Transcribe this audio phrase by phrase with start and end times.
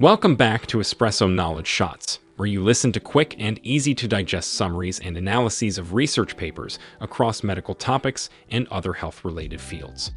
[0.00, 4.52] Welcome back to Espresso Knowledge Shots, where you listen to quick and easy to digest
[4.54, 10.12] summaries and analyses of research papers across medical topics and other health related fields.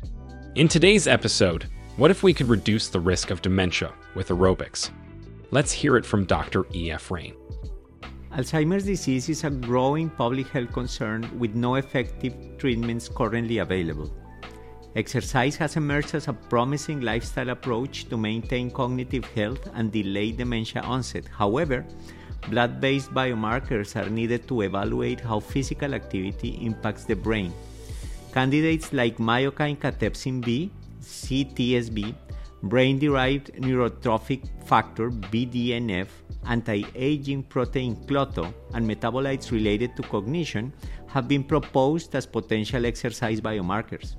[0.54, 1.66] In today's episode,
[1.98, 4.92] what if we could reduce the risk of dementia with aerobics?
[5.50, 6.68] Let's hear it from Dr.
[6.76, 7.10] E.F.
[7.10, 7.34] Rain.
[8.34, 14.14] Alzheimer's disease is a growing public health concern with no effective treatments currently available.
[14.94, 20.82] Exercise has emerged as a promising lifestyle approach to maintain cognitive health and delay dementia
[20.82, 21.26] onset.
[21.30, 21.86] However,
[22.50, 27.54] blood based biomarkers are needed to evaluate how physical activity impacts the brain.
[28.34, 30.70] Candidates like myokine cathepsin B,
[31.02, 32.14] CTSB,
[32.64, 36.08] brain derived neurotrophic factor BDNF,
[36.48, 40.74] anti aging protein Klotho, and metabolites related to cognition
[41.08, 44.16] have been proposed as potential exercise biomarkers.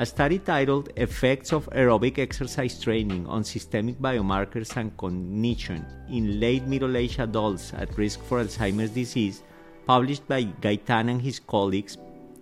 [0.00, 6.62] A study titled Effects of Aerobic Exercise Training on Systemic Biomarkers and Cognition in Late
[6.68, 9.42] Middle Age Adults at Risk for Alzheimer's Disease,
[9.88, 11.98] published by Gaitán and his colleagues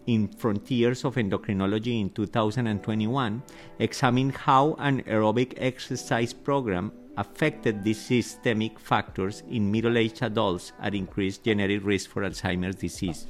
[0.07, 3.43] in Frontiers of Endocrinology in 2021,
[3.79, 10.95] examined how an aerobic exercise program affected these systemic factors in middle aged adults at
[10.95, 13.27] increased genetic risk for Alzheimer's disease.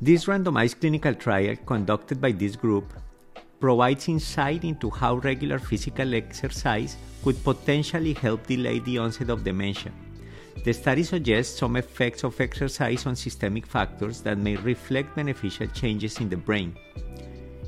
[0.00, 2.92] This randomized clinical trial conducted by this group
[3.60, 9.92] provides insight into how regular physical exercise could potentially help delay the onset of dementia.
[10.64, 16.18] The study suggests some effects of exercise on systemic factors that may reflect beneficial changes
[16.18, 16.76] in the brain.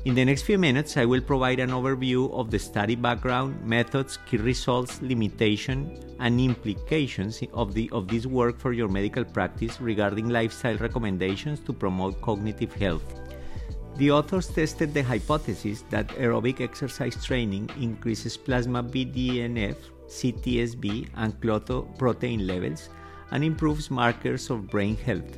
[0.07, 4.17] In the next few minutes, I will provide an overview of the study background, methods,
[4.25, 10.29] key results, limitation, and implications of, the, of this work for your medical practice regarding
[10.29, 13.19] lifestyle recommendations to promote cognitive health.
[13.97, 19.75] The authors tested the hypothesis that aerobic exercise training increases plasma BDNF,
[20.07, 22.87] CTSB, and Klotho protein levels
[23.31, 25.37] and improves markers of brain health.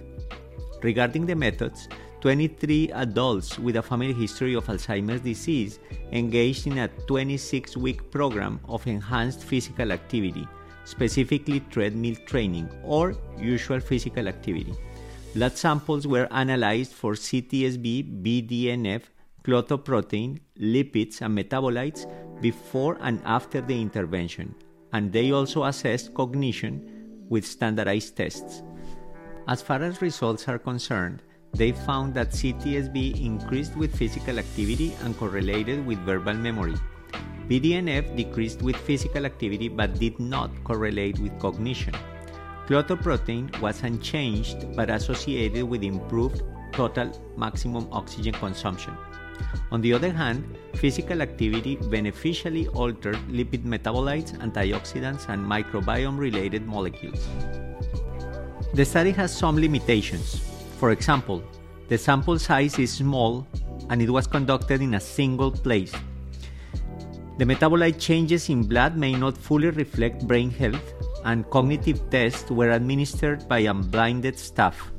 [0.84, 1.90] Regarding the methods,
[2.22, 5.80] 23 adults with a family history of Alzheimer's disease
[6.12, 10.46] engaged in a 26 week program of enhanced physical activity,
[10.84, 14.74] specifically treadmill training or usual physical activity.
[15.34, 19.04] Blood samples were analyzed for CTSB, BDNF,
[19.44, 22.06] klotho protein, lipids, and metabolites
[22.42, 24.54] before and after the intervention,
[24.92, 28.62] and they also assessed cognition with standardized tests.
[29.48, 31.22] As far as results are concerned,
[31.54, 36.76] they found that CTSB increased with physical activity and correlated with verbal memory.
[37.48, 41.94] BDNF decreased with physical activity but did not correlate with cognition.
[42.68, 48.96] Klotho protein was unchanged but associated with improved total maximum oxygen consumption.
[49.72, 57.28] On the other hand, physical activity beneficially altered lipid metabolites, antioxidants, and microbiome related molecules.
[58.74, 60.42] The study has some limitations.
[60.80, 61.44] For example,
[61.90, 63.46] the sample size is small
[63.90, 65.92] and it was conducted in a single place.
[67.38, 70.94] The metabolite changes in blood may not fully reflect brain health,
[71.26, 74.92] and cognitive tests were administered by unblinded staff.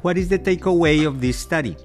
[0.00, 1.76] What is the takeaway of this study?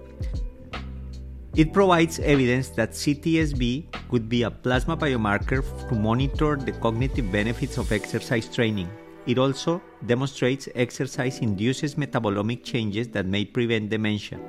[1.56, 7.78] It provides evidence that CTSB could be a plasma biomarker to monitor the cognitive benefits
[7.78, 8.89] of exercise training.
[9.25, 14.40] It also demonstrates exercise induces metabolomic changes that may prevent dementia.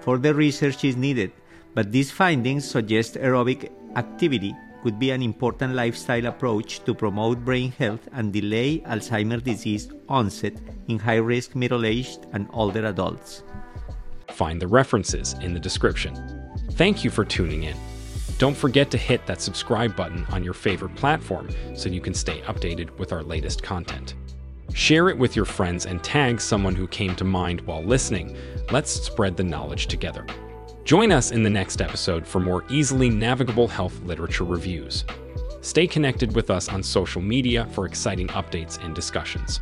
[0.00, 1.32] Further research is needed,
[1.74, 7.72] but these findings suggest aerobic activity could be an important lifestyle approach to promote brain
[7.72, 10.52] health and delay Alzheimer's disease onset
[10.88, 13.42] in high risk middle aged and older adults.
[14.28, 16.14] Find the references in the description.
[16.72, 17.93] Thank you for tuning in.
[18.38, 22.40] Don't forget to hit that subscribe button on your favorite platform so you can stay
[22.42, 24.14] updated with our latest content.
[24.72, 28.36] Share it with your friends and tag someone who came to mind while listening.
[28.72, 30.26] Let's spread the knowledge together.
[30.84, 35.04] Join us in the next episode for more easily navigable health literature reviews.
[35.60, 39.60] Stay connected with us on social media for exciting updates and discussions.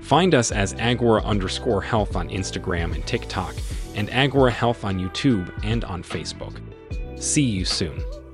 [0.00, 3.54] Find us as Agora underscore health on Instagram and TikTok,
[3.94, 6.60] and Agora Health on YouTube and on Facebook.
[7.18, 8.25] See you soon.